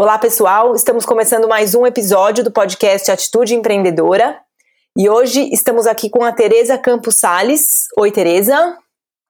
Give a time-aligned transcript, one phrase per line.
[0.00, 0.74] Olá, pessoal.
[0.74, 4.40] Estamos começando mais um episódio do podcast Atitude Empreendedora.
[4.96, 7.86] E hoje estamos aqui com a Tereza Campos Sales.
[7.98, 8.78] Oi, Tereza.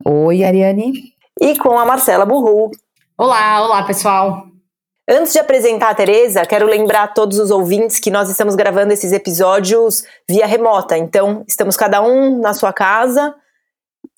[0.04, 1.12] Oi, Ariane.
[1.40, 2.70] E com a Marcela Burru.
[3.18, 4.46] Olá, olá, pessoal.
[5.08, 8.92] Antes de apresentar a Tereza, quero lembrar a todos os ouvintes que nós estamos gravando
[8.92, 10.96] esses episódios via remota.
[10.96, 13.34] Então, estamos cada um na sua casa,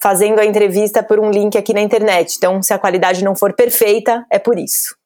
[0.02, 2.36] fazendo a entrevista por um link aqui na internet.
[2.36, 5.00] Então, se a qualidade não for perfeita, é por isso.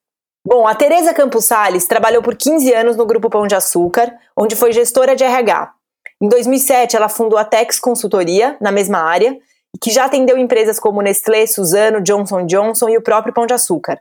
[0.48, 4.55] Bom, a Tereza Campos Salles trabalhou por 15 anos no Grupo Pão de Açúcar, onde
[4.55, 5.72] foi gestora de RH.
[6.22, 9.36] Em 2007, ela fundou a Tex Consultoria, na mesma área,
[9.82, 13.98] que já atendeu empresas como Nestlé, Suzano, Johnson Johnson e o próprio Pão de Açúcar.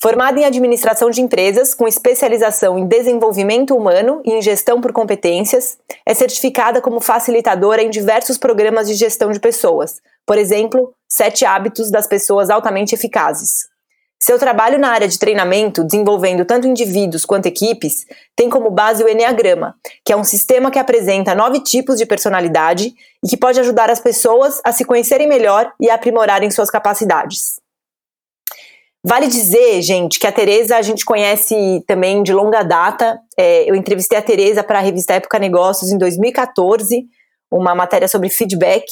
[0.00, 5.78] Formada em administração de empresas, com especialização em desenvolvimento humano e em gestão por competências,
[6.06, 11.90] é certificada como facilitadora em diversos programas de gestão de pessoas, por exemplo, Sete Hábitos
[11.90, 13.67] das Pessoas Altamente Eficazes.
[14.20, 19.08] Seu trabalho na área de treinamento, desenvolvendo tanto indivíduos quanto equipes, tem como base o
[19.08, 22.92] Enneagrama, que é um sistema que apresenta nove tipos de personalidade
[23.24, 27.60] e que pode ajudar as pessoas a se conhecerem melhor e a aprimorarem suas capacidades.
[29.04, 33.20] Vale dizer, gente, que a Tereza a gente conhece também de longa data.
[33.38, 37.06] É, eu entrevistei a Tereza para a revista Época Negócios em 2014,
[37.48, 38.84] uma matéria sobre feedback.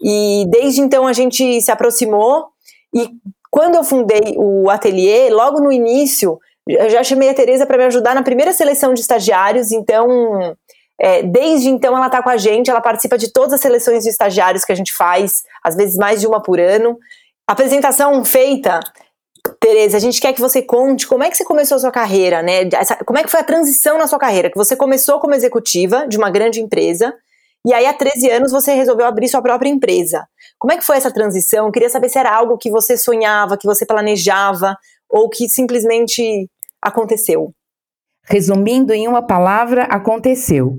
[0.00, 2.46] E desde então a gente se aproximou.
[2.94, 3.10] E
[3.52, 7.84] quando eu fundei o ateliê, logo no início, eu já chamei a Tereza para me
[7.84, 9.72] ajudar na primeira seleção de estagiários.
[9.72, 10.56] Então,
[10.98, 14.08] é, desde então ela está com a gente, ela participa de todas as seleções de
[14.08, 16.98] estagiários que a gente faz, às vezes mais de uma por ano.
[17.46, 18.80] Apresentação feita,
[19.60, 22.42] Tereza, a gente quer que você conte como é que você começou a sua carreira,
[22.42, 22.66] né?
[22.72, 24.50] Essa, como é que foi a transição na sua carreira?
[24.50, 27.12] Que você começou como executiva de uma grande empresa
[27.64, 30.26] e aí há 13 anos você resolveu abrir sua própria empresa.
[30.58, 31.66] Como é que foi essa transição?
[31.66, 34.76] Eu queria saber se era algo que você sonhava, que você planejava
[35.08, 37.54] ou que simplesmente aconteceu.
[38.24, 40.78] Resumindo em uma palavra, aconteceu.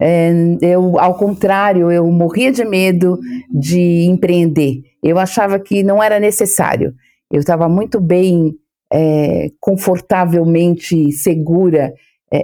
[0.00, 3.18] É, eu, ao contrário, eu morria de medo
[3.50, 4.82] de empreender.
[5.02, 6.94] Eu achava que não era necessário.
[7.30, 8.54] Eu estava muito bem,
[8.92, 11.92] é, confortavelmente segura,
[12.32, 12.42] é,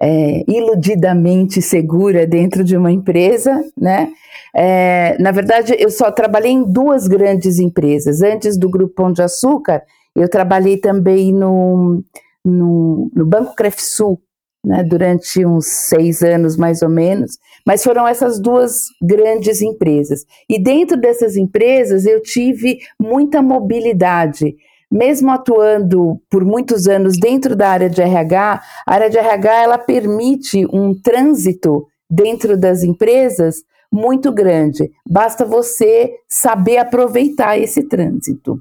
[0.00, 4.10] é, iludidamente segura dentro de uma empresa, né?
[4.54, 8.22] É, na verdade, eu só trabalhei em duas grandes empresas.
[8.22, 9.82] Antes do Grupo Pão de Açúcar,
[10.14, 12.02] eu trabalhei também no,
[12.44, 14.20] no, no Banco Crefsul,
[14.64, 20.24] né, durante uns seis anos mais ou menos, mas foram essas duas grandes empresas.
[20.48, 24.56] E dentro dessas empresas eu tive muita mobilidade.
[24.90, 29.78] Mesmo atuando por muitos anos dentro da área de RH, a área de RH ela
[29.78, 33.56] permite um trânsito dentro das empresas
[33.92, 34.90] muito grande.
[35.08, 38.58] Basta você saber aproveitar esse trânsito.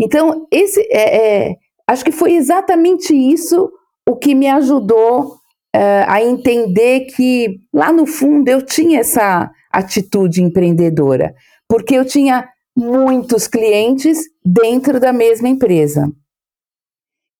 [0.00, 1.56] Então, esse é, é
[1.86, 3.70] acho que foi exatamente isso
[4.08, 5.34] o que me ajudou
[5.76, 11.34] uh, a entender que lá no fundo eu tinha essa atitude empreendedora,
[11.68, 16.10] porque eu tinha muitos clientes dentro da mesma empresa.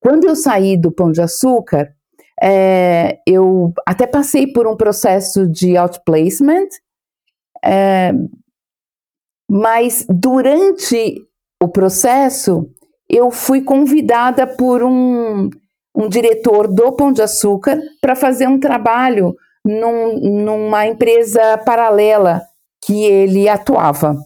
[0.01, 1.95] Quando eu saí do Pão de Açúcar,
[2.43, 6.69] é, eu até passei por um processo de outplacement,
[7.65, 8.13] é,
[9.49, 11.17] mas durante
[11.63, 12.69] o processo
[13.09, 15.51] eu fui convidada por um
[15.95, 22.43] um diretor do Pão de Açúcar para fazer um trabalho num, numa empresa paralela
[22.85, 24.17] que ele atuava.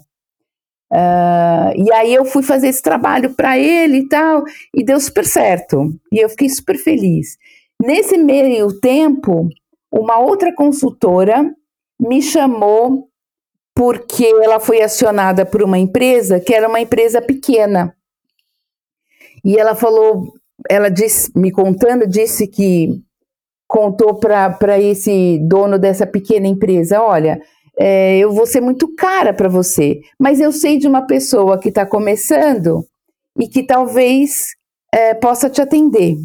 [0.92, 5.24] Uh, e aí eu fui fazer esse trabalho para ele e tal, e deu super
[5.24, 5.92] certo.
[6.12, 7.36] E eu fiquei super feliz.
[7.82, 9.48] Nesse meio tempo,
[9.90, 11.54] uma outra consultora
[12.00, 13.08] me chamou
[13.74, 17.94] porque ela foi acionada por uma empresa que era uma empresa pequena.
[19.44, 20.32] E ela falou:
[20.68, 23.02] ela disse, me contando, disse que
[23.68, 27.40] contou para esse dono dessa pequena empresa: olha,
[27.78, 31.68] é, eu vou ser muito cara para você, mas eu sei de uma pessoa que
[31.68, 32.86] está começando
[33.38, 34.54] e que talvez
[34.92, 36.16] é, possa te atender.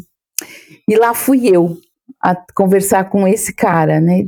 [0.88, 1.76] E lá fui eu
[2.20, 4.24] a conversar com esse cara, né?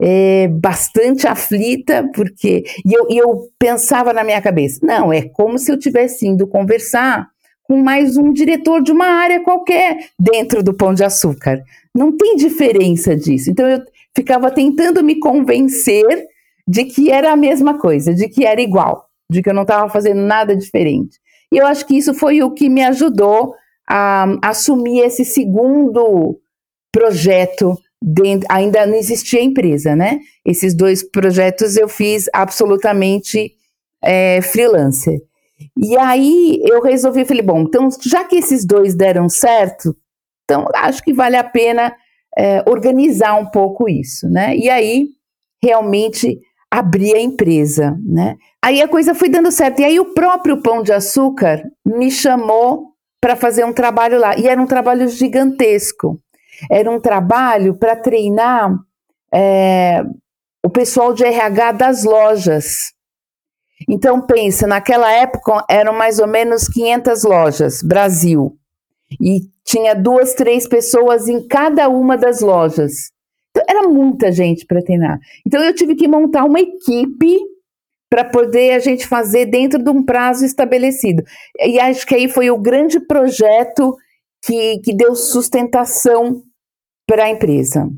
[0.00, 2.64] É, bastante aflita, porque.
[2.84, 6.46] E eu, e eu pensava na minha cabeça: não, é como se eu tivesse indo
[6.46, 7.28] conversar
[7.62, 11.62] com mais um diretor de uma área qualquer dentro do Pão de Açúcar.
[11.94, 13.50] Não tem diferença disso.
[13.50, 13.80] Então eu
[14.14, 16.26] ficava tentando me convencer
[16.66, 19.88] de que era a mesma coisa, de que era igual, de que eu não estava
[19.88, 21.18] fazendo nada diferente.
[21.52, 23.54] E eu acho que isso foi o que me ajudou
[23.88, 26.40] a, assumir esse segundo
[26.92, 27.78] projeto.
[28.06, 30.18] Dentro, ainda não existia empresa, né?
[30.44, 33.54] Esses dois projetos eu fiz absolutamente
[34.02, 35.20] é, freelancer.
[35.76, 39.96] E aí eu resolvi, falei, bom, então já que esses dois deram certo,
[40.44, 41.94] Então, acho que vale a pena
[42.36, 44.54] é, organizar um pouco isso, né?
[44.54, 45.08] E aí,
[45.62, 46.38] realmente,
[46.78, 48.36] abrir a empresa, né?
[48.60, 49.80] Aí a coisa foi dando certo.
[49.80, 52.88] E aí o próprio Pão de Açúcar me chamou
[53.20, 54.36] para fazer um trabalho lá.
[54.36, 56.20] E era um trabalho gigantesco.
[56.68, 58.76] Era um trabalho para treinar
[59.32, 60.02] é,
[60.64, 62.92] o pessoal de RH das lojas.
[63.88, 68.56] Então pensa, naquela época eram mais ou menos 500 lojas, Brasil.
[69.20, 73.13] E tinha duas, três pessoas em cada uma das lojas.
[73.56, 75.18] Então, era muita gente para treinar.
[75.46, 77.38] Então eu tive que montar uma equipe
[78.10, 81.22] para poder a gente fazer dentro de um prazo estabelecido.
[81.58, 83.96] E acho que aí foi o grande projeto
[84.44, 86.42] que, que deu sustentação
[87.06, 87.88] para a empresa.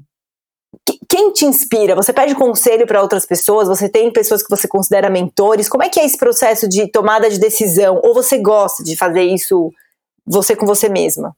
[1.08, 1.94] Quem te inspira?
[1.94, 3.68] Você pede conselho para outras pessoas?
[3.68, 5.68] Você tem pessoas que você considera mentores?
[5.68, 8.00] Como é que é esse processo de tomada de decisão?
[8.04, 9.72] Ou você gosta de fazer isso
[10.26, 11.34] você com você mesma?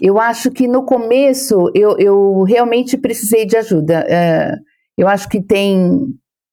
[0.00, 4.04] Eu acho que no começo eu, eu realmente precisei de ajuda.
[4.08, 4.52] É,
[4.98, 6.06] eu acho que tem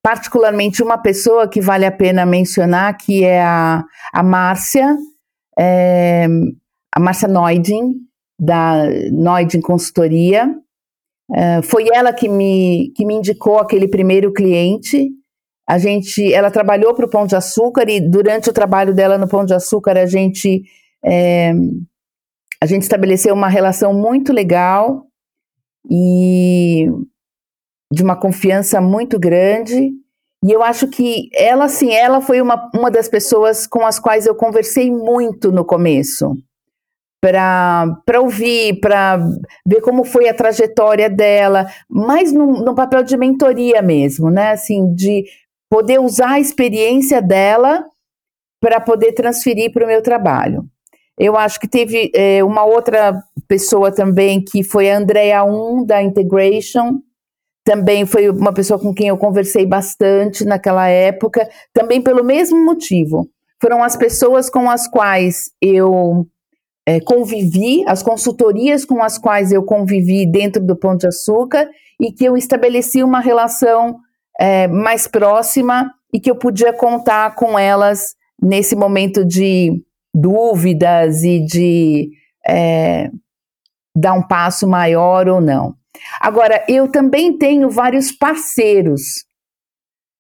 [0.04, 3.84] particularmente uma pessoa que vale a pena mencionar, que é a,
[4.14, 4.96] a Márcia,
[5.58, 6.28] é,
[6.94, 7.96] a Márcia Neudin,
[8.40, 10.54] da Neudin Consultoria.
[11.34, 15.10] É, foi ela que me, que me indicou aquele primeiro cliente.
[15.68, 19.28] A gente, ela trabalhou para o Pão de Açúcar e durante o trabalho dela no
[19.28, 20.64] Pão de Açúcar a gente
[21.06, 21.54] é,
[22.62, 25.08] a gente estabeleceu uma relação muito legal
[25.90, 26.88] e
[27.92, 29.92] de uma confiança muito grande.
[30.44, 34.28] E eu acho que ela, sim, ela foi uma, uma das pessoas com as quais
[34.28, 36.36] eu conversei muito no começo.
[37.20, 39.20] Para ouvir, para
[39.66, 44.52] ver como foi a trajetória dela, mais no, no papel de mentoria mesmo, né?
[44.52, 45.26] Assim, de
[45.70, 47.86] poder usar a experiência dela
[48.60, 50.68] para poder transferir para o meu trabalho.
[51.24, 56.02] Eu acho que teve é, uma outra pessoa também, que foi a Andrea 1, da
[56.02, 57.00] Integration,
[57.64, 63.30] também foi uma pessoa com quem eu conversei bastante naquela época, também pelo mesmo motivo.
[63.62, 66.26] Foram as pessoas com as quais eu
[66.88, 71.70] é, convivi, as consultorias com as quais eu convivi dentro do Pão de Açúcar
[72.00, 74.00] e que eu estabeleci uma relação
[74.40, 81.44] é, mais próxima e que eu podia contar com elas nesse momento de dúvidas e
[81.46, 82.10] de
[82.48, 83.10] é,
[83.96, 85.76] dar um passo maior ou não.
[86.20, 89.26] Agora, eu também tenho vários parceiros,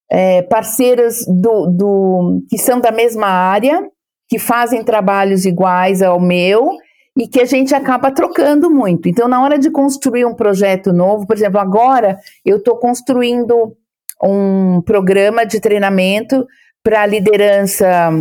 [0.09, 3.89] é, parceiros do, do, que são da mesma área,
[4.29, 6.77] que fazem trabalhos iguais ao meu
[7.17, 9.09] e que a gente acaba trocando muito.
[9.09, 13.75] Então, na hora de construir um projeto novo, por exemplo, agora eu estou construindo
[14.23, 16.45] um programa de treinamento
[16.83, 18.11] para liderança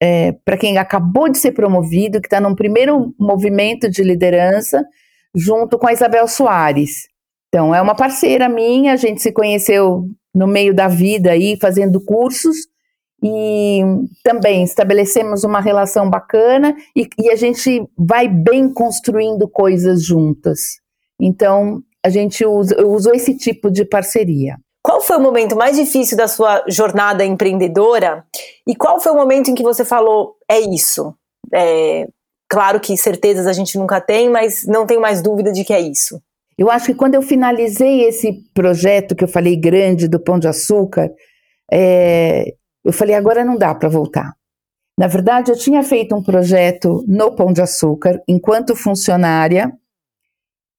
[0.00, 4.84] é, para quem acabou de ser promovido, que está num primeiro movimento de liderança,
[5.34, 7.08] junto com a Isabel Soares.
[7.48, 10.04] Então, é uma parceira minha, a gente se conheceu
[10.34, 12.56] no meio da vida aí, fazendo cursos,
[13.22, 13.82] e
[14.24, 20.78] também estabelecemos uma relação bacana e, e a gente vai bem construindo coisas juntas.
[21.20, 24.56] Então, a gente usa, usou esse tipo de parceria.
[24.90, 28.24] Qual foi o momento mais difícil da sua jornada empreendedora?
[28.66, 31.14] E qual foi o momento em que você falou, é isso?
[31.54, 32.08] É,
[32.48, 35.78] claro que certezas a gente nunca tem, mas não tenho mais dúvida de que é
[35.78, 36.20] isso.
[36.58, 40.48] Eu acho que quando eu finalizei esse projeto que eu falei grande do Pão de
[40.48, 41.08] Açúcar,
[41.72, 42.52] é,
[42.84, 44.32] eu falei, agora não dá para voltar.
[44.98, 49.72] Na verdade, eu tinha feito um projeto no Pão de Açúcar, enquanto funcionária,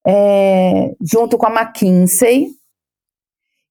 [0.06, 2.60] é, junto com a McKinsey,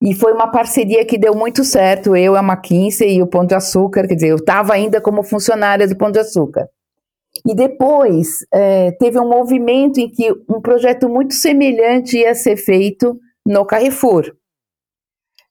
[0.03, 3.55] e foi uma parceria que deu muito certo, eu, a McKinsey e o Pão de
[3.55, 6.69] Açúcar, quer dizer, eu estava ainda como funcionária do Pão de Açúcar.
[7.47, 13.19] E depois é, teve um movimento em que um projeto muito semelhante ia ser feito
[13.47, 14.33] no Carrefour,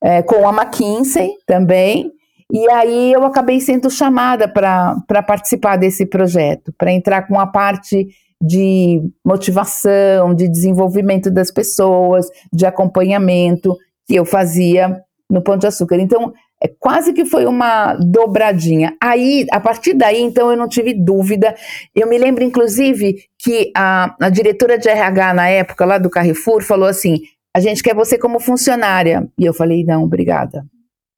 [0.04, 2.12] é, com a McKinsey também.
[2.52, 8.08] E aí eu acabei sendo chamada para participar desse projeto, para entrar com a parte
[8.42, 13.76] de motivação, de desenvolvimento das pessoas, de acompanhamento
[14.10, 15.00] que eu fazia
[15.30, 15.98] no Pão de Açúcar.
[15.98, 18.98] Então, é, quase que foi uma dobradinha.
[19.00, 21.56] Aí, a partir daí, então, eu não tive dúvida.
[21.96, 26.64] Eu me lembro, inclusive, que a, a diretora de RH na época, lá do Carrefour,
[26.64, 27.20] falou assim:
[27.56, 29.30] a gente quer você como funcionária.
[29.38, 30.66] E eu falei: não, obrigada.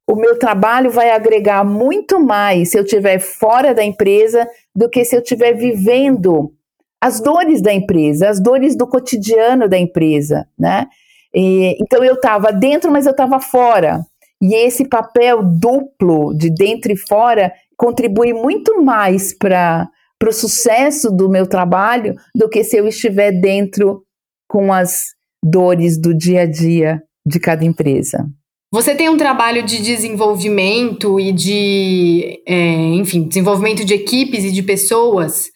[0.06, 4.46] O meu trabalho vai agregar muito mais se eu estiver fora da empresa
[4.76, 6.52] do que se eu estiver vivendo
[7.00, 10.88] as dores da empresa, as dores do cotidiano da empresa, né?
[11.34, 14.00] E, então eu estava dentro, mas eu estava fora.
[14.40, 21.10] E esse papel duplo de dentro e fora contribui muito mais para para o sucesso
[21.10, 24.04] do meu trabalho do que se eu estiver dentro
[24.48, 25.06] com as
[25.44, 28.24] dores do dia a dia de cada empresa.
[28.72, 32.54] Você tem um trabalho de desenvolvimento e de, é,
[32.94, 35.50] enfim, desenvolvimento de equipes e de pessoas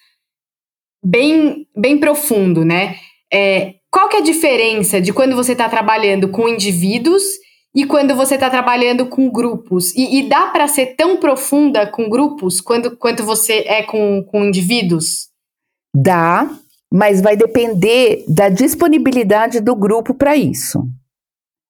[1.02, 2.96] bem, bem profundo, né?
[3.32, 7.22] É, qual que é a diferença de quando você está trabalhando com indivíduos
[7.74, 9.94] e quando você está trabalhando com grupos?
[9.94, 14.44] E, e dá para ser tão profunda com grupos quando, quanto você é com, com
[14.44, 15.30] indivíduos?
[15.96, 16.46] Dá,
[16.92, 20.86] mas vai depender da disponibilidade do grupo para isso.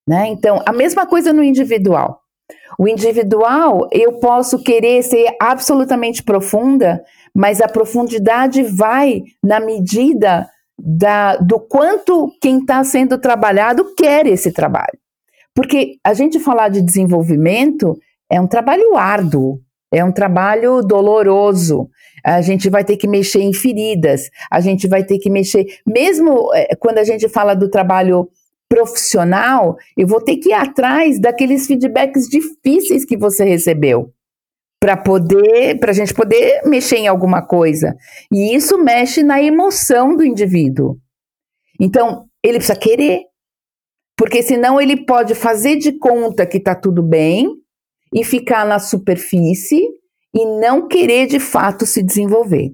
[0.09, 0.27] Né?
[0.27, 2.23] Então, a mesma coisa no individual.
[2.77, 11.37] O individual, eu posso querer ser absolutamente profunda, mas a profundidade vai na medida da,
[11.37, 14.99] do quanto quem está sendo trabalhado quer esse trabalho.
[15.55, 17.99] Porque a gente falar de desenvolvimento
[18.31, 19.61] é um trabalho árduo,
[19.93, 21.89] é um trabalho doloroso.
[22.25, 26.53] A gente vai ter que mexer em feridas, a gente vai ter que mexer, mesmo
[26.55, 28.29] é, quando a gente fala do trabalho
[28.69, 34.13] profissional, eu vou ter que ir atrás daqueles feedbacks difíceis que você recebeu
[34.81, 37.95] para poder, para a gente poder mexer em alguma coisa.
[38.33, 40.97] E isso mexe na emoção do indivíduo.
[41.81, 43.23] Então, ele precisa querer,
[44.17, 47.49] porque senão ele pode fazer de conta que está tudo bem
[48.15, 49.83] e ficar na superfície
[50.35, 52.71] e não querer de fato se desenvolver.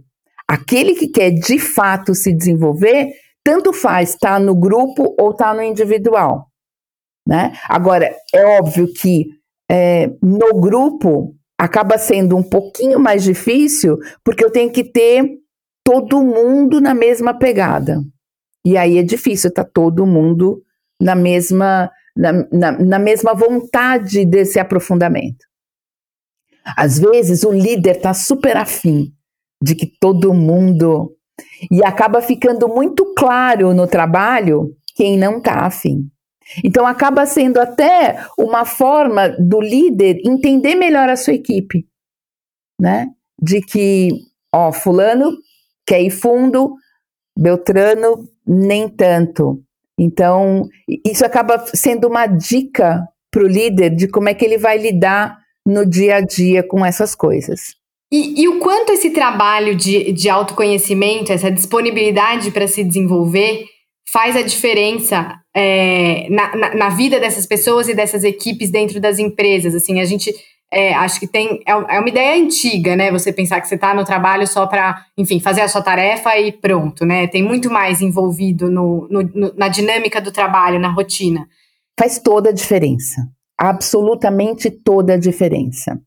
[0.48, 3.12] Aquele que quer de fato se desenvolver,
[3.44, 6.46] tanto faz estar tá no grupo ou estar tá no individual.
[7.26, 7.52] Né?
[7.68, 9.26] Agora, é óbvio que
[9.70, 15.38] é, no grupo acaba sendo um pouquinho mais difícil, porque eu tenho que ter
[15.84, 18.02] todo mundo na mesma pegada.
[18.66, 20.60] E aí é difícil estar tá todo mundo
[21.00, 25.46] na mesma, na, na, na mesma vontade desse aprofundamento.
[26.76, 29.12] Às vezes o líder está super afim
[29.62, 31.14] de que todo mundo
[31.70, 36.10] e acaba ficando muito claro no trabalho quem não está afim.
[36.64, 41.86] Então acaba sendo até uma forma do líder entender melhor a sua equipe,
[42.80, 43.08] né?
[43.40, 44.10] De que,
[44.54, 45.32] ó, fulano
[45.86, 46.74] quer ir fundo,
[47.36, 49.62] Beltrano nem tanto.
[49.98, 50.68] Então,
[51.04, 55.38] isso acaba sendo uma dica para o líder de como é que ele vai lidar
[55.66, 57.76] no dia a dia com essas coisas.
[58.10, 63.64] E, e, o quanto esse trabalho de, de autoconhecimento, essa disponibilidade para se desenvolver,
[64.12, 69.18] faz a diferença é, na, na, na, vida dessas pessoas e dessas equipes dentro das
[69.18, 69.74] empresas?
[69.74, 70.34] Assim, a gente
[70.72, 71.60] é, acho que tem.
[71.66, 73.10] É, é uma ideia antiga, né?
[73.10, 76.50] Você pensar que você está no trabalho só para, enfim, fazer a sua tarefa e
[76.50, 77.26] pronto, né?
[77.26, 81.46] Tem muito mais envolvido no, no, no, na dinâmica do trabalho, na rotina.
[81.98, 83.20] Faz toda a diferença.
[83.58, 86.00] Absolutamente toda a diferença.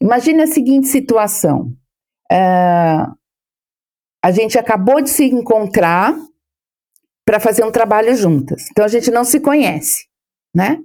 [0.00, 1.72] Imagine a seguinte situação:
[2.30, 3.06] é,
[4.22, 6.14] a gente acabou de se encontrar
[7.24, 10.06] para fazer um trabalho juntas, então a gente não se conhece,
[10.54, 10.78] né?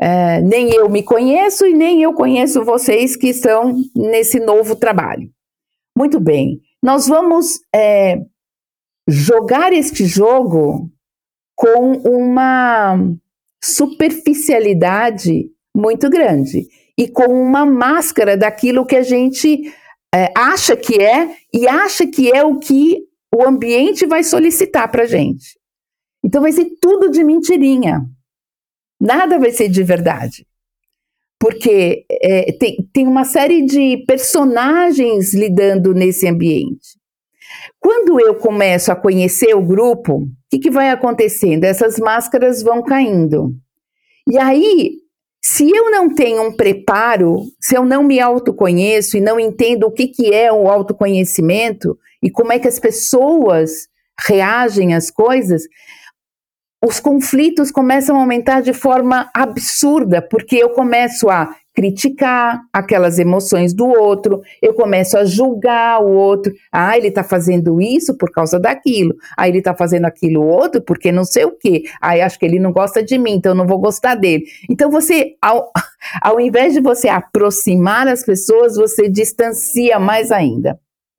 [0.00, 5.30] É, nem eu me conheço e nem eu conheço vocês que estão nesse novo trabalho.
[5.96, 8.16] Muito bem, nós vamos é,
[9.06, 10.90] jogar este jogo
[11.54, 12.98] com uma
[13.62, 16.66] superficialidade muito grande
[16.98, 19.72] e com uma máscara daquilo que a gente
[20.14, 22.98] é, acha que é e acha que é o que
[23.34, 25.58] o ambiente vai solicitar para gente.
[26.22, 28.04] Então vai ser tudo de mentirinha.
[29.00, 30.46] Nada vai ser de verdade.
[31.38, 37.00] Porque é, tem, tem uma série de personagens lidando nesse ambiente.
[37.80, 41.64] Quando eu começo a conhecer o grupo, o que, que vai acontecendo?
[41.64, 43.52] Essas máscaras vão caindo.
[44.28, 45.02] E aí
[45.44, 49.90] se eu não tenho um preparo, se eu não me autoconheço e não entendo o
[49.90, 53.88] que, que é o autoconhecimento e como é que as pessoas
[54.24, 55.64] reagem às coisas,
[56.84, 63.72] os conflitos começam a aumentar de forma absurda, porque eu começo a criticar aquelas emoções
[63.72, 66.52] do outro, eu começo a julgar o outro.
[66.70, 69.14] Ah, ele está fazendo isso por causa daquilo.
[69.36, 71.84] Ah, ele está fazendo aquilo outro porque não sei o quê.
[72.00, 74.44] Ah, acho que ele não gosta de mim, então eu não vou gostar dele.
[74.68, 75.70] Então você, ao,
[76.20, 80.78] ao invés de você aproximar as pessoas, você distancia mais ainda.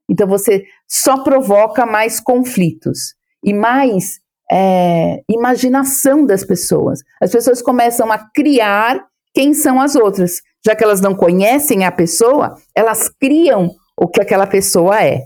[0.09, 6.99] Então você só provoca mais conflitos e mais é, imaginação das pessoas.
[7.21, 10.41] As pessoas começam a criar quem são as outras.
[10.65, 15.21] Já que elas não conhecem a pessoa, elas criam o que aquela pessoa é.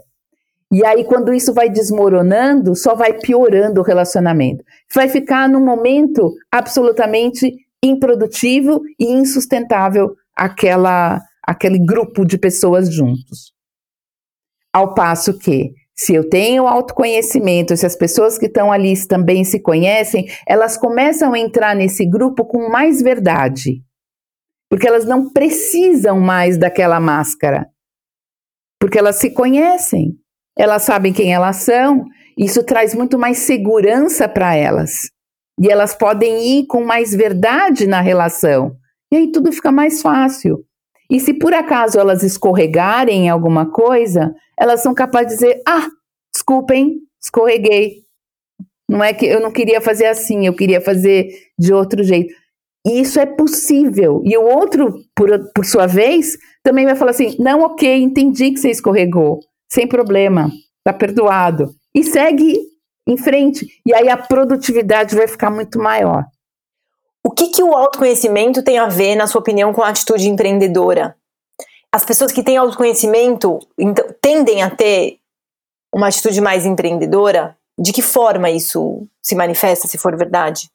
[0.72, 4.64] E aí, quando isso vai desmoronando, só vai piorando o relacionamento.
[4.94, 13.54] Vai ficar num momento absolutamente improdutivo e insustentável aquela, aquele grupo de pessoas juntos.
[14.74, 19.60] Ao passo que, se eu tenho autoconhecimento, se as pessoas que estão ali também se
[19.60, 23.82] conhecem, elas começam a entrar nesse grupo com mais verdade.
[24.70, 27.68] Porque elas não precisam mais daquela máscara.
[28.80, 30.14] Porque elas se conhecem,
[30.56, 32.06] elas sabem quem elas são,
[32.38, 35.10] isso traz muito mais segurança para elas.
[35.60, 38.76] E elas podem ir com mais verdade na relação.
[39.12, 40.64] E aí tudo fica mais fácil.
[41.10, 45.88] E se por acaso elas escorregarem em alguma coisa, elas são capazes de dizer: ah,
[46.34, 48.04] desculpem, escorreguei.
[48.90, 51.28] Não é que eu não queria fazer assim, eu queria fazer
[51.60, 52.34] de outro jeito.
[52.86, 54.22] E isso é possível.
[54.26, 58.60] E o outro, por, por sua vez, também vai falar assim: não, ok, entendi que
[58.60, 60.50] você escorregou, sem problema,
[60.84, 61.70] tá perdoado.
[61.94, 62.58] E segue
[63.08, 63.66] em frente.
[63.86, 66.26] E aí a produtividade vai ficar muito maior.
[67.28, 71.14] O que, que o autoconhecimento tem a ver, na sua opinião, com a atitude empreendedora?
[71.94, 75.18] As pessoas que têm autoconhecimento então, tendem a ter
[75.94, 77.58] uma atitude mais empreendedora?
[77.78, 80.70] De que forma isso se manifesta, se for verdade?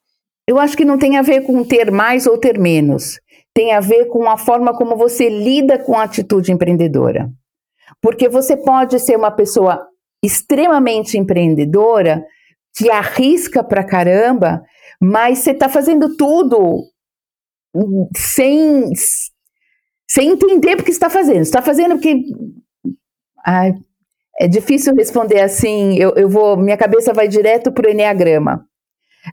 [0.46, 3.18] Eu acho que não tem a ver com ter mais ou ter menos.
[3.54, 7.30] Tem a ver com a forma como você lida com a atitude empreendedora.
[7.98, 9.86] Porque você pode ser uma pessoa
[10.22, 12.22] extremamente empreendedora,
[12.74, 14.62] que arrisca pra caramba,
[15.00, 16.84] mas você está fazendo tudo
[18.16, 18.90] sem,
[20.08, 21.42] sem entender porque está fazendo.
[21.42, 22.22] Está fazendo porque.
[23.44, 23.72] Ai,
[24.38, 25.96] é difícil responder assim.
[25.98, 28.64] Eu, eu vou, minha cabeça vai direto para o enneagrama.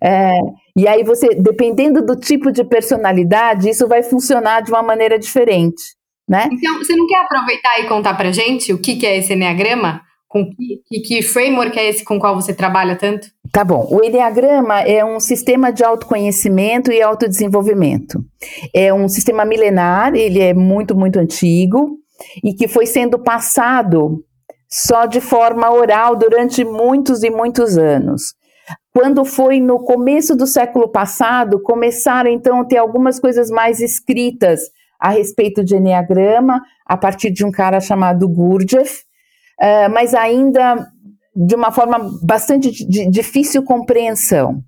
[0.03, 0.37] É,
[0.77, 5.81] e aí você, dependendo do tipo de personalidade, isso vai funcionar de uma maneira diferente,
[6.27, 6.47] né?
[6.51, 10.01] Então, você não quer aproveitar e contar para gente o que, que é esse enneagrama?
[10.29, 13.27] Com que, que framework é esse com o qual você trabalha tanto?
[13.51, 13.87] Tá bom.
[13.89, 18.23] O Enneagrama é um sistema de autoconhecimento e autodesenvolvimento.
[18.71, 21.97] É um sistema milenar, ele é muito, muito antigo
[22.43, 24.23] e que foi sendo passado
[24.69, 28.35] só de forma oral durante muitos e muitos anos.
[28.93, 34.61] Quando foi no começo do século passado, começaram então a ter algumas coisas mais escritas
[34.99, 39.08] a respeito de Enneagrama, a partir de um cara chamado Gurdjieff,
[39.61, 40.87] uh, mas ainda
[41.35, 44.61] de uma forma bastante de difícil compreensão.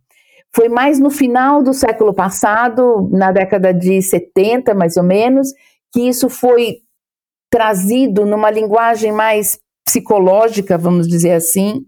[0.54, 5.50] Foi mais no final do século passado, na década de 70, mais ou menos,
[5.94, 6.78] que isso foi
[7.50, 11.86] trazido numa linguagem mais psicológica, vamos dizer assim,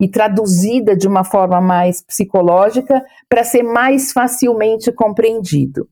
[0.00, 5.86] e traduzida de uma forma mais psicológica para ser mais facilmente compreendido.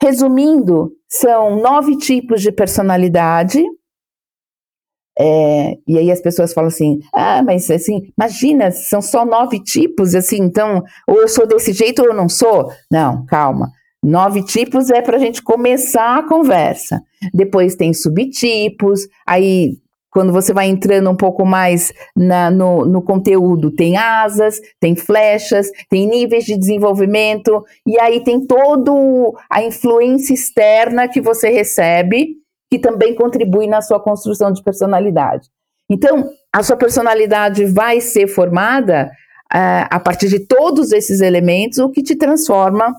[0.00, 3.62] Resumindo, são nove tipos de personalidade,
[5.18, 10.14] é, e aí as pessoas falam assim, ah, mas assim, imagina, são só nove tipos,
[10.14, 12.70] assim, então, ou eu sou desse jeito ou eu não sou.
[12.90, 13.70] Não, calma.
[14.02, 17.00] Nove tipos é para a gente começar a conversa.
[17.32, 19.74] Depois tem subtipos, aí
[20.10, 25.70] quando você vai entrando um pouco mais na, no, no conteúdo, tem asas, tem flechas,
[25.88, 28.92] tem níveis de desenvolvimento, e aí tem toda
[29.50, 32.41] a influência externa que você recebe
[32.72, 35.46] que também contribui na sua construção de personalidade.
[35.90, 39.10] Então, a sua personalidade vai ser formada
[39.52, 42.94] uh, a partir de todos esses elementos, o que te transforma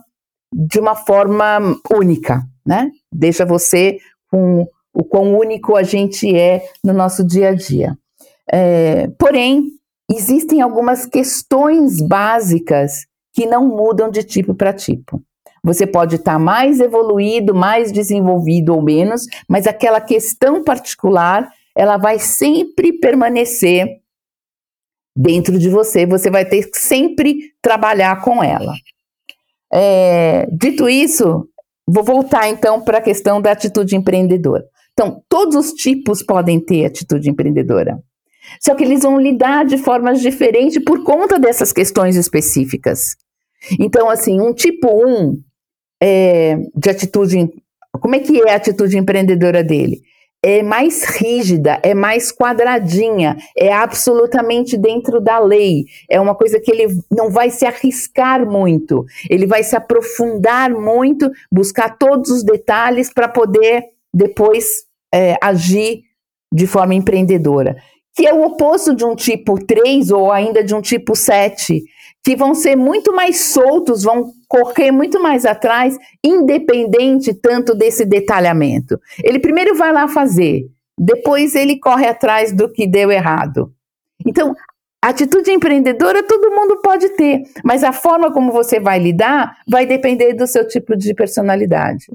[0.53, 2.91] de uma forma única, né?
[3.11, 3.97] Deixa você
[4.29, 7.97] com o quão único a gente é no nosso dia a dia.
[8.51, 9.69] É, porém,
[10.07, 15.19] existem algumas questões básicas que não mudam de tipo para tipo.
[15.63, 21.97] Você pode estar tá mais evoluído, mais desenvolvido ou menos, mas aquela questão particular, ela
[21.97, 23.87] vai sempre permanecer
[25.15, 26.05] dentro de você.
[26.05, 28.73] Você vai ter que sempre trabalhar com ela.
[29.71, 31.47] É, dito isso,
[31.87, 34.65] vou voltar então para a questão da atitude empreendedora.
[34.91, 37.97] Então, todos os tipos podem ter atitude empreendedora.
[38.59, 43.15] Só que eles vão lidar de formas diferentes por conta dessas questões específicas.
[43.79, 45.41] Então, assim, um tipo 1,
[46.05, 47.49] é, de atitude.
[47.93, 50.01] Como é que é a atitude empreendedora dele?
[50.45, 55.85] É mais rígida, é mais quadradinha, é absolutamente dentro da lei.
[56.09, 61.31] É uma coisa que ele não vai se arriscar muito, ele vai se aprofundar muito,
[61.49, 66.01] buscar todos os detalhes para poder depois é, agir
[66.53, 67.77] de forma empreendedora.
[68.13, 71.81] Que é o oposto de um tipo 3 ou ainda de um tipo 7,
[72.23, 78.97] que vão ser muito mais soltos, vão correr muito mais atrás, independente tanto desse detalhamento.
[79.21, 80.65] Ele primeiro vai lá fazer,
[80.97, 83.73] depois ele corre atrás do que deu errado.
[84.25, 84.55] Então,
[85.01, 90.33] atitude empreendedora todo mundo pode ter, mas a forma como você vai lidar vai depender
[90.33, 92.05] do seu tipo de personalidade.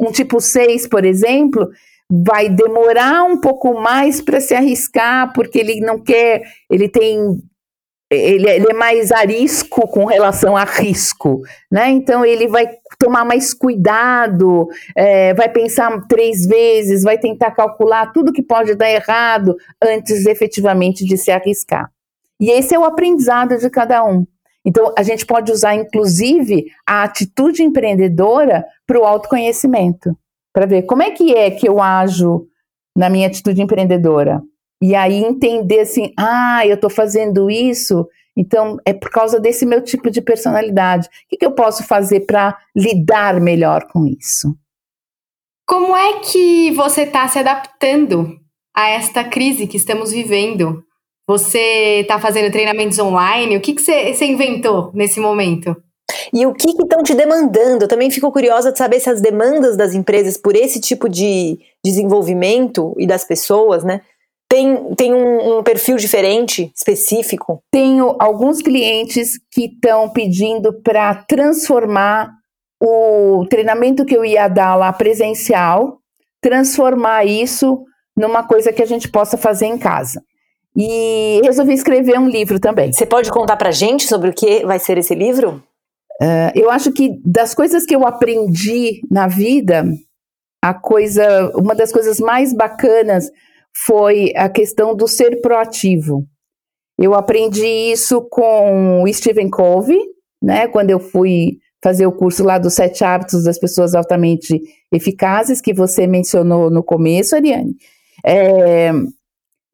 [0.00, 1.68] Um tipo 6, por exemplo,
[2.10, 7.38] vai demorar um pouco mais para se arriscar, porque ele não quer, ele tem
[8.14, 11.90] ele, ele, é mais arisco com relação a risco, né?
[11.90, 12.66] Então ele vai
[12.98, 18.90] tomar mais cuidado, é, vai pensar três vezes, vai tentar calcular tudo que pode dar
[18.90, 21.90] errado antes efetivamente de se arriscar.
[22.40, 24.26] E esse é o aprendizado de cada um.
[24.64, 30.16] Então a gente pode usar inclusive a atitude empreendedora para o autoconhecimento,
[30.52, 32.46] para ver como é que é que eu ajo
[32.96, 34.42] na minha atitude empreendedora.
[34.82, 38.04] E aí entender assim, ah, eu estou fazendo isso,
[38.36, 41.06] então é por causa desse meu tipo de personalidade.
[41.06, 44.52] O que, que eu posso fazer para lidar melhor com isso?
[45.64, 48.36] Como é que você está se adaptando
[48.76, 50.82] a esta crise que estamos vivendo?
[51.28, 53.56] Você está fazendo treinamentos online?
[53.56, 55.76] O que, que você, você inventou nesse momento?
[56.32, 57.84] E o que estão te demandando?
[57.84, 61.58] Eu também fico curiosa de saber se as demandas das empresas por esse tipo de
[61.84, 64.00] desenvolvimento e das pessoas, né,
[64.52, 67.62] tem, tem um, um perfil diferente, específico?
[67.70, 72.30] Tenho alguns clientes que estão pedindo para transformar
[72.78, 76.00] o treinamento que eu ia dar lá presencial,
[76.38, 77.82] transformar isso
[78.14, 80.22] numa coisa que a gente possa fazer em casa.
[80.76, 82.92] E resolvi escrever um livro também.
[82.92, 85.62] Você pode contar para gente sobre o que vai ser esse livro?
[86.20, 89.82] Uh, eu acho que das coisas que eu aprendi na vida,
[90.62, 93.30] a coisa, uma das coisas mais bacanas
[93.74, 96.24] foi a questão do ser proativo.
[96.98, 99.98] Eu aprendi isso com o Stephen Covey,
[100.42, 104.60] né, quando eu fui fazer o curso lá dos sete hábitos das pessoas altamente
[104.92, 107.74] eficazes, que você mencionou no começo, Ariane.
[108.24, 108.92] É,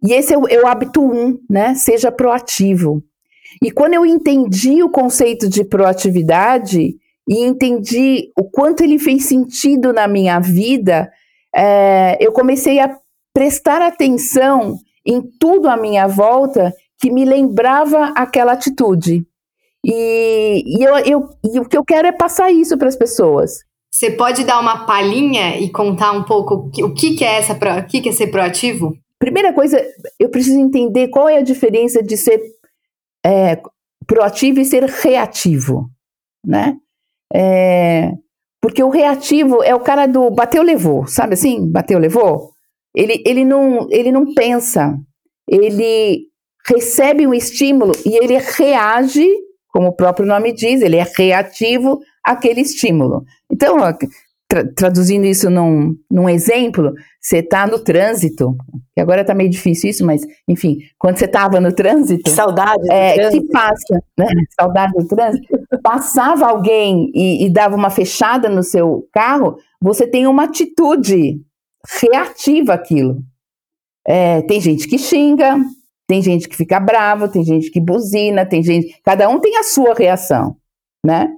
[0.03, 1.75] e esse é o, é o hábito um, né?
[1.75, 3.03] Seja proativo.
[3.63, 6.95] E quando eu entendi o conceito de proatividade
[7.29, 11.11] e entendi o quanto ele fez sentido na minha vida,
[11.55, 12.97] é, eu comecei a
[13.38, 19.24] prestar atenção em tudo à minha volta que me lembrava aquela atitude.
[19.87, 23.61] E, e, eu, eu, e o que eu quero é passar isso para as pessoas.
[23.92, 27.87] Você pode dar uma palhinha e contar um pouco o que, que é essa o
[27.87, 28.92] que, que é ser proativo?
[29.20, 29.81] Primeira coisa,
[30.18, 32.42] eu preciso entender qual é a diferença de ser
[33.24, 33.62] é,
[34.05, 35.88] proativo e ser reativo,
[36.44, 36.77] né?
[37.33, 38.11] É,
[38.61, 41.70] porque o reativo é o cara do bateu, levou, sabe assim?
[41.70, 42.58] Bateu, levou.
[42.99, 44.99] Ele, ele, não, ele não pensa,
[45.49, 46.25] ele
[46.67, 49.25] recebe um estímulo e ele reage,
[49.69, 53.23] como o próprio nome diz, ele é reativo àquele estímulo.
[53.49, 53.77] Então,
[54.49, 58.57] tra traduzindo isso num, num exemplo, você está no trânsito,
[58.93, 62.25] que agora está meio difícil isso, mas enfim, quando você estava no trânsito.
[62.25, 63.47] Que saudade do é, trânsito.
[63.47, 64.27] Que passa, né?
[64.59, 65.47] Saudade do trânsito.
[65.85, 71.41] Passava alguém e, e dava uma fechada no seu carro, você tem uma atitude
[71.87, 73.23] reativa aquilo.
[74.07, 75.57] É, tem gente que xinga,
[76.07, 78.99] tem gente que fica brava, tem gente que buzina, tem gente.
[79.05, 80.57] Cada um tem a sua reação,
[81.05, 81.29] né?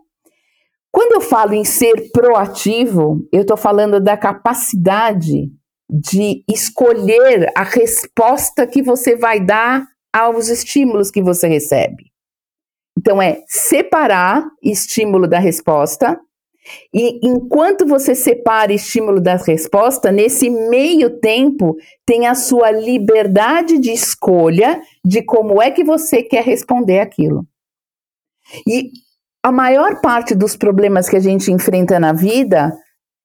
[0.93, 5.51] Quando eu falo em ser proativo, eu estou falando da capacidade
[5.89, 12.11] de escolher a resposta que você vai dar aos estímulos que você recebe.
[12.99, 16.21] Então, é separar estímulo da resposta
[16.93, 23.93] e enquanto você separa estímulo da resposta, nesse meio tempo tem a sua liberdade de
[23.93, 27.47] escolha de como é que você quer responder aquilo.
[28.67, 28.91] E
[29.43, 32.73] a maior parte dos problemas que a gente enfrenta na vida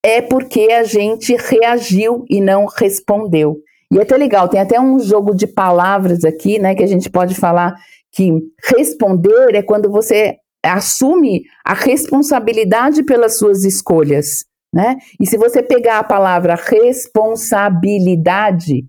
[0.04, 3.58] é porque a gente reagiu e não respondeu.
[3.92, 7.10] E é até legal, tem até um jogo de palavras aqui, né, que a gente
[7.10, 7.74] pode falar
[8.12, 8.32] que
[8.64, 14.98] responder é quando você assume a responsabilidade pelas suas escolhas, né?
[15.20, 18.86] E se você pegar a palavra responsabilidade,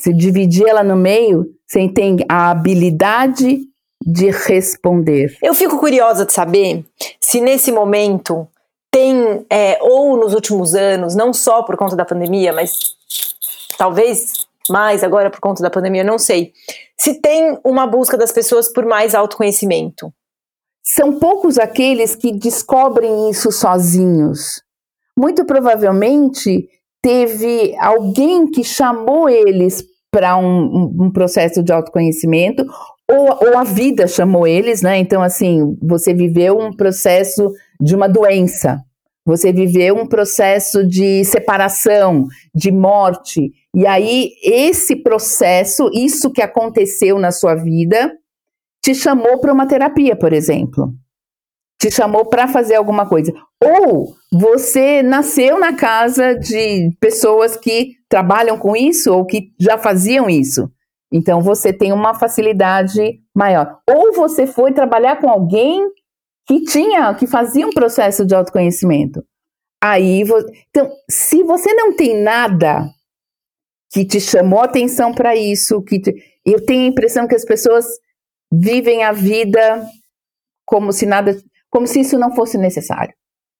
[0.00, 3.60] se dividir ela no meio, você tem a habilidade
[4.04, 5.36] de responder.
[5.42, 6.84] Eu fico curiosa de saber
[7.20, 8.48] se nesse momento
[8.90, 12.96] tem, é, ou nos últimos anos, não só por conta da pandemia, mas
[13.78, 16.52] talvez mais agora por conta da pandemia, não sei,
[16.96, 20.12] se tem uma busca das pessoas por mais autoconhecimento.
[20.82, 24.62] São poucos aqueles que descobrem isso sozinhos.
[25.18, 26.68] Muito provavelmente
[27.02, 32.66] teve alguém que chamou eles para um, um, processo de autoconhecimento,
[33.08, 34.98] ou, ou, a vida chamou eles, né?
[34.98, 38.80] Então, assim, você viveu um processo de uma doença,
[39.24, 47.18] você viveu um processo de separação, de morte, e aí esse processo, isso que aconteceu
[47.18, 48.12] na sua vida,
[48.82, 50.92] te chamou para uma terapia, por exemplo.
[51.80, 53.32] te chamou para fazer alguma coisa.
[53.62, 60.28] Ou você nasceu na casa de pessoas que trabalham com isso ou que já faziam
[60.28, 60.70] isso.
[61.10, 63.78] Então você tem uma facilidade maior.
[63.88, 65.88] Ou você foi trabalhar com alguém
[66.46, 69.24] que tinha, que fazia um processo de autoconhecimento.
[69.82, 70.22] Aí,
[70.68, 72.86] então, se você não tem nada
[73.90, 76.14] que te chamou atenção para isso, que te,
[76.44, 77.86] eu tenho a impressão que as pessoas
[78.52, 79.84] vivem a vida
[80.64, 81.36] como se nada,
[81.70, 83.14] como se isso não fosse necessário.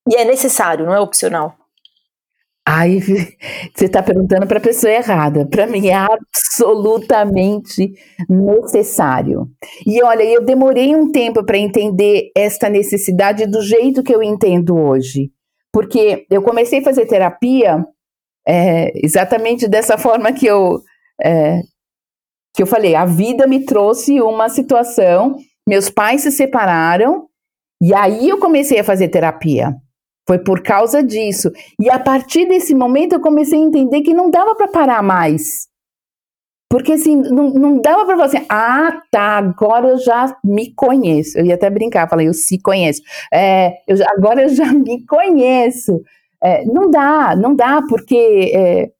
[0.09, 1.57] E é necessário, não é opcional.
[2.66, 3.00] Aí
[3.74, 5.46] você está perguntando para a pessoa errada.
[5.46, 7.92] Para mim é absolutamente
[8.29, 9.48] necessário.
[9.87, 14.76] E olha, eu demorei um tempo para entender esta necessidade do jeito que eu entendo
[14.76, 15.31] hoje.
[15.72, 17.85] Porque eu comecei a fazer terapia
[18.46, 20.81] é, exatamente dessa forma que eu,
[21.22, 21.61] é,
[22.55, 22.95] que eu falei.
[22.95, 25.37] A vida me trouxe uma situação,
[25.69, 27.27] meus pais se separaram,
[27.83, 29.75] e aí eu comecei a fazer terapia.
[30.29, 31.51] Foi por causa disso.
[31.81, 35.69] E a partir desse momento eu comecei a entender que não dava para parar mais.
[36.71, 41.37] Porque assim, não, não dava para falar assim, ah, tá, agora eu já me conheço.
[41.37, 43.03] Eu ia até brincar, falei, eu se conheço.
[43.33, 46.01] É, eu agora eu já me conheço.
[46.43, 48.91] É, não dá, não dá, porque é,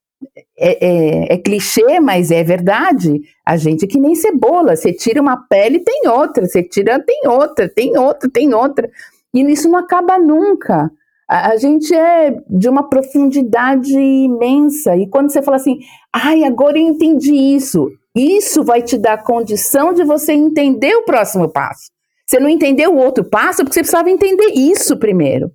[0.59, 3.20] é, é, é, clichê, mas é verdade.
[3.44, 4.76] A gente é que nem cebola.
[4.76, 6.46] Você tira uma pele, tem outra.
[6.46, 8.90] Você tira, tem outra, tem outra, tem outra.
[9.33, 10.90] E isso não acaba nunca.
[11.28, 14.96] A, a, gente é de uma profundidade imensa.
[14.96, 15.78] E quando você fala assim,
[16.12, 21.48] ai, agora eu entendi isso, isso vai te dar condição de você entender o próximo
[21.48, 21.90] passo.
[22.26, 25.50] Você não entendeu o outro passo porque você precisava entender isso primeiro.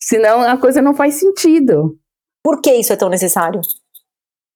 [0.00, 1.96] Senão a coisa não faz sentido.
[2.42, 3.60] Por que isso é tão necessário?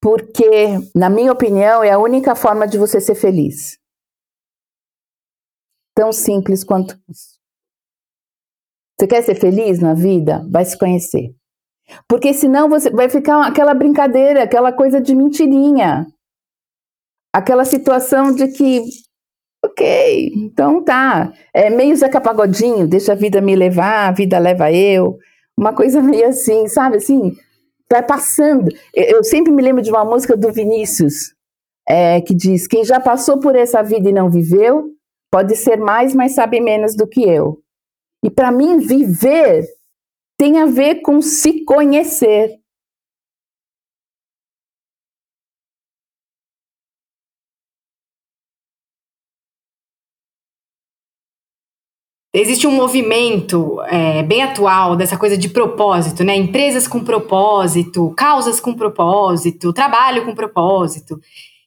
[0.03, 3.79] Porque, na minha opinião, é a única forma de você ser feliz.
[5.95, 7.39] Tão simples quanto isso.
[8.99, 10.47] Você quer ser feliz na vida?
[10.51, 11.35] Vai se conhecer.
[12.09, 16.07] Porque senão você vai ficar aquela brincadeira, aquela coisa de mentirinha.
[17.35, 18.83] Aquela situação de que,
[19.65, 21.33] ok, então tá.
[21.53, 25.19] É meio Zeca Pagodinho, deixa a vida me levar, a vida leva eu.
[25.59, 27.37] Uma coisa meio assim, sabe assim?
[27.91, 28.71] Vai passando.
[28.95, 31.35] Eu sempre me lembro de uma música do Vinícius,
[31.89, 34.91] é, que diz: Quem já passou por essa vida e não viveu,
[35.31, 37.61] pode ser mais, mas sabe menos do que eu.
[38.25, 39.67] E para mim, viver
[40.39, 42.60] tem a ver com se conhecer.
[52.41, 56.35] Existe um movimento é, bem atual dessa coisa de propósito, né?
[56.35, 61.21] Empresas com propósito, causas com propósito, trabalho com propósito.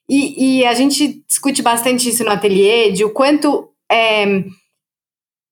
[0.09, 4.43] E, e a gente discute bastante isso no ateliê, de o quanto é,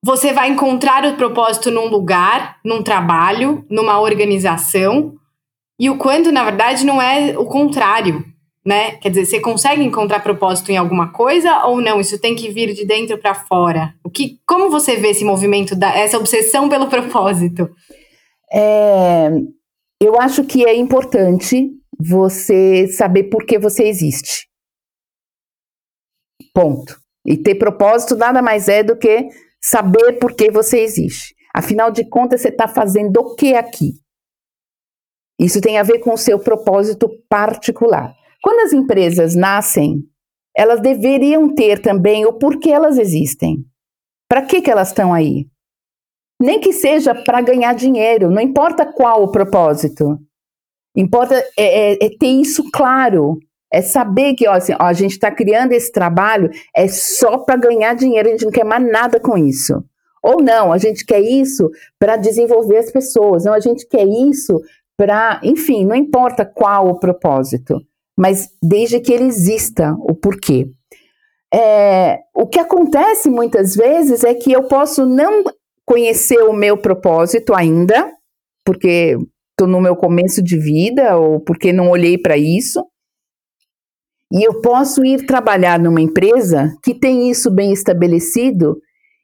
[0.04, 5.14] você vai encontrar o propósito num lugar, num trabalho, numa organização,
[5.78, 8.24] e o quanto, na verdade, não é o contrário,
[8.64, 8.92] né?
[8.96, 12.00] Quer dizer, você consegue encontrar propósito em alguma coisa ou não?
[12.00, 13.94] Isso tem que vir de dentro para fora.
[14.04, 17.68] O que, como você vê esse movimento, da, essa obsessão pelo propósito?
[18.52, 19.30] É,
[20.00, 24.48] eu acho que é importante você saber por que você existe.
[26.54, 27.00] Ponto.
[27.24, 29.28] E ter propósito nada mais é do que
[29.60, 31.34] saber por que você existe.
[31.54, 33.92] Afinal de contas, você está fazendo o que aqui?
[35.38, 38.14] Isso tem a ver com o seu propósito particular.
[38.42, 40.02] Quando as empresas nascem,
[40.54, 43.64] elas deveriam ter também o porquê elas existem.
[44.28, 45.46] Para que, que elas estão aí?
[46.40, 50.18] Nem que seja para ganhar dinheiro, não importa qual o propósito.
[50.96, 53.38] Importa é, é, é ter isso claro.
[53.72, 57.56] É saber que ó, assim, ó, a gente está criando esse trabalho é só para
[57.56, 59.82] ganhar dinheiro, a gente não quer mais nada com isso.
[60.22, 64.60] Ou não, a gente quer isso para desenvolver as pessoas, não, a gente quer isso
[64.96, 67.80] para, enfim, não importa qual o propósito,
[68.18, 70.70] mas desde que ele exista, o porquê.
[71.54, 75.44] É, o que acontece muitas vezes é que eu posso não
[75.84, 78.10] conhecer o meu propósito ainda,
[78.64, 79.18] porque
[79.50, 82.82] estou no meu começo de vida, ou porque não olhei para isso,
[84.32, 88.80] e eu posso ir trabalhar numa empresa que tem isso bem estabelecido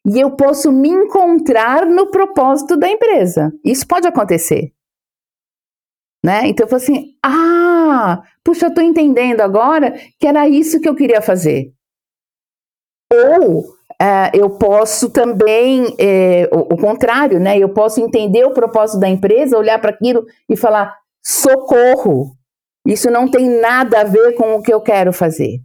[0.07, 3.51] e eu posso me encontrar no propósito da empresa.
[3.65, 4.71] Isso pode acontecer.
[6.29, 6.47] Né?
[6.49, 10.95] Então eu falo assim: ah, puxa, eu estou entendendo agora que era isso que eu
[10.95, 11.73] queria fazer.
[13.11, 17.59] Ou uh, eu posso também, é, o, o, contrário, né?
[17.59, 22.37] Eu posso entender o propósito da empresa, olhar para aquilo e falar: socorro,
[22.87, 25.63] isso não tem nada a ver com o que eu quero fazer.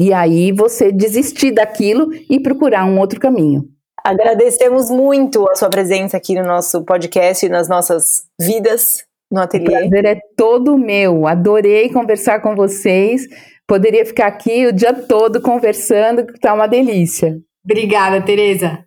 [0.00, 3.68] E aí você desistir daquilo e procurar um outro caminho.
[4.06, 9.66] Agradecemos muito a sua presença aqui no nosso podcast e nas nossas vidas no ateliê.
[9.66, 11.26] O prazer é todo meu.
[11.26, 13.26] Adorei conversar com vocês.
[13.66, 17.36] Poderia ficar aqui o dia todo conversando, que tá uma delícia.
[17.64, 18.86] Obrigada, Tereza.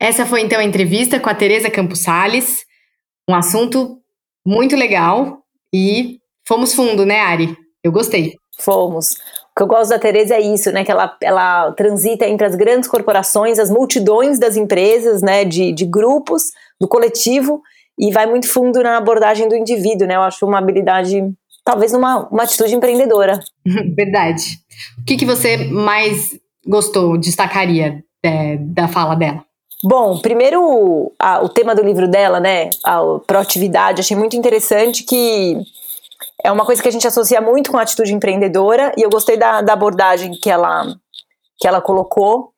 [0.00, 2.64] Essa foi então a entrevista com a Tereza Campos Sales,
[3.28, 3.98] um assunto
[4.46, 5.42] muito legal
[5.74, 7.54] e fomos fundo, né, Ari?
[7.84, 8.32] Eu gostei.
[8.60, 9.16] Fomos.
[9.56, 10.84] O que eu gosto da Tereza é isso, né?
[10.84, 15.46] Que ela, ela transita entre as grandes corporações, as multidões das empresas, né?
[15.46, 16.42] De, de grupos,
[16.78, 17.62] do coletivo,
[17.98, 20.16] e vai muito fundo na abordagem do indivíduo, né?
[20.16, 21.22] Eu acho uma habilidade,
[21.64, 23.40] talvez uma, uma atitude empreendedora.
[23.96, 24.58] Verdade.
[25.00, 29.42] O que, que você mais gostou, destacaria é, da fala dela?
[29.82, 35.56] Bom, primeiro a, o tema do livro dela, né, a proatividade, achei muito interessante que
[36.46, 39.36] é uma coisa que a gente associa muito com a atitude empreendedora e eu gostei
[39.36, 40.86] da, da abordagem que ela,
[41.58, 42.52] que ela colocou.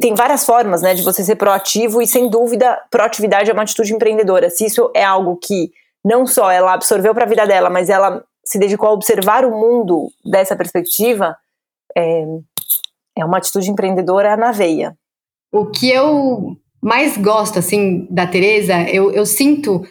[0.00, 3.92] Tem várias formas, né, de você ser proativo e sem dúvida proatividade é uma atitude
[3.92, 4.48] empreendedora.
[4.48, 5.70] Se isso é algo que
[6.02, 9.50] não só ela absorveu para a vida dela, mas ela se dedicou a observar o
[9.50, 11.36] mundo dessa perspectiva,
[11.94, 12.24] é,
[13.18, 14.96] é uma atitude empreendedora na veia.
[15.52, 19.82] O que eu mais gosto, assim, da Tereza, eu, eu sinto.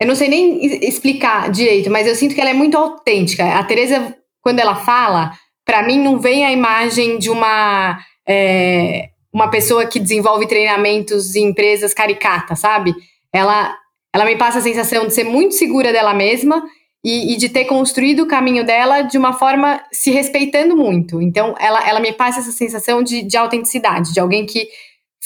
[0.00, 3.44] Eu não sei nem explicar direito, mas eu sinto que ela é muito autêntica.
[3.44, 5.32] A Tereza, quando ela fala,
[5.64, 7.98] para mim não vem a imagem de uma.
[8.28, 12.94] É, uma pessoa que desenvolve treinamentos em empresas caricatas, sabe?
[13.30, 13.76] Ela,
[14.14, 16.64] ela me passa a sensação de ser muito segura dela mesma
[17.04, 21.20] e, e, de ter construído o caminho dela de uma forma se respeitando muito.
[21.20, 24.66] Então, ela, ela me passa essa sensação de, de autenticidade, de alguém que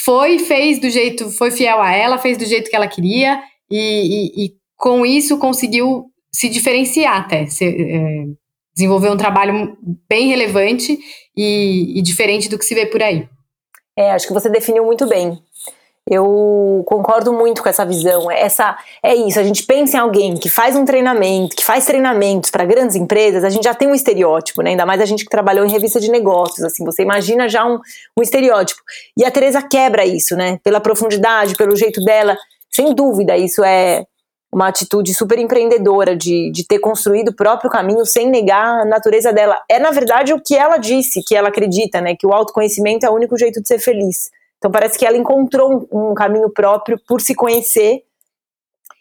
[0.04, 3.78] foi, fez do jeito, foi fiel a ela, fez do jeito que ela queria e,
[3.78, 8.25] e, e com isso conseguiu se diferenciar até, se, é,
[8.75, 9.77] desenvolver um trabalho
[10.09, 10.99] bem relevante
[11.37, 13.29] e, e diferente do que se vê por aí.
[13.97, 15.38] É, acho que você definiu muito bem.
[16.09, 18.31] Eu concordo muito com essa visão.
[18.31, 19.38] Essa é isso.
[19.38, 23.45] A gente pensa em alguém que faz um treinamento, que faz treinamentos para grandes empresas.
[23.45, 24.71] A gente já tem um estereótipo, né?
[24.71, 26.64] Ainda mais a gente que trabalhou em revista de negócios.
[26.64, 27.79] Assim, você imagina já um,
[28.19, 28.81] um estereótipo.
[29.16, 30.59] E a Teresa quebra isso, né?
[30.64, 32.37] Pela profundidade, pelo jeito dela.
[32.71, 34.07] Sem dúvida, isso é
[34.52, 39.32] uma atitude super empreendedora de, de ter construído o próprio caminho sem negar a natureza
[39.32, 39.56] dela.
[39.68, 42.16] É, na verdade, o que ela disse, que ela acredita, né?
[42.16, 44.30] Que o autoconhecimento é o único jeito de ser feliz.
[44.58, 48.02] Então parece que ela encontrou um, caminho próprio por se conhecer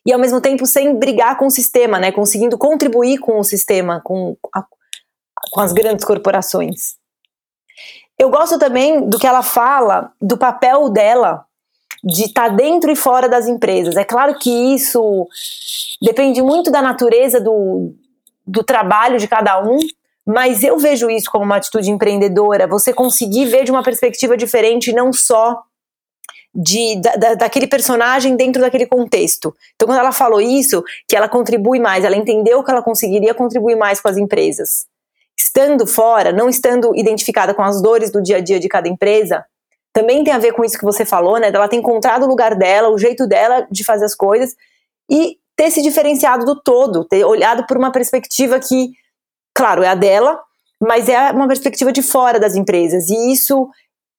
[0.05, 2.12] e ao mesmo tempo sem brigar com o sistema, né?
[2.12, 4.63] Conseguindo contribuir com o sistema, com, a,
[5.51, 6.95] com as grandes corporações.
[8.17, 11.45] Eu gosto também do que ela fala do papel dela
[12.03, 13.95] de estar tá dentro e fora das empresas.
[13.95, 15.27] É claro que isso
[16.01, 17.93] depende muito da natureza do,
[18.45, 19.79] do trabalho de cada um,
[20.25, 24.93] mas eu vejo isso como uma atitude empreendedora, você conseguir ver de uma perspectiva diferente,
[24.93, 25.63] não só
[26.53, 29.55] de, da, daquele personagem dentro daquele contexto.
[29.75, 33.75] Então, quando ela falou isso, que ela contribui mais, ela entendeu que ela conseguiria contribuir
[33.75, 34.85] mais com as empresas.
[35.38, 39.45] Estando fora, não estando identificada com as dores do dia a dia de cada empresa,
[39.99, 41.51] também tem a ver com isso que você falou, né?
[41.51, 44.55] Dela ter encontrado o lugar dela, o jeito dela de fazer as coisas
[45.09, 48.91] e ter se diferenciado do todo, ter olhado por uma perspectiva que
[49.53, 50.41] claro, é a dela,
[50.81, 53.09] mas é uma perspectiva de fora das empresas.
[53.09, 53.69] E isso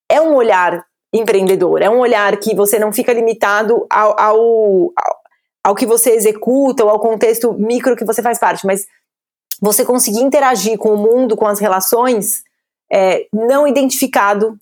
[0.06, 4.92] é um olhar empreendedor, é um olhar que você não fica limitado ao, ao,
[5.64, 8.86] ao que você executa ou ao contexto micro que você faz parte, mas
[9.62, 12.42] você conseguir interagir com o mundo, com as relações,
[12.92, 14.58] é, não identificado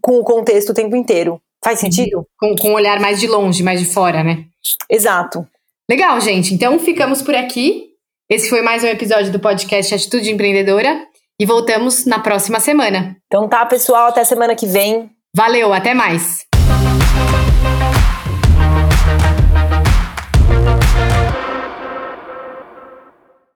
[0.00, 1.40] com o contexto o tempo inteiro.
[1.64, 2.26] Faz sentido?
[2.38, 4.44] Com, com um olhar mais de longe, mais de fora, né?
[4.90, 5.46] Exato.
[5.90, 6.54] Legal, gente.
[6.54, 7.90] Então ficamos por aqui.
[8.28, 11.06] Esse foi mais um episódio do podcast Atitude Empreendedora
[11.38, 13.16] e voltamos na próxima semana.
[13.26, 15.10] Então tá, pessoal, até semana que vem.
[15.34, 16.46] Valeu, até mais.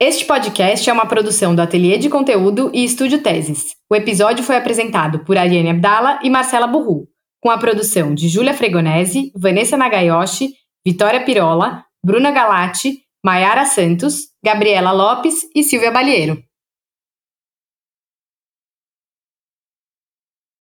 [0.00, 3.74] Este podcast é uma produção do Ateliê de Conteúdo e Estúdio Teses.
[3.90, 7.08] O episódio foi apresentado por Ariane Abdala e Marcela Burru,
[7.42, 10.52] com a produção de Júlia Fregonese, Vanessa Nagayoshi,
[10.86, 16.40] Vitória Pirola, Bruna Galati, Maiara Santos, Gabriela Lopes e Silvia Balieiro.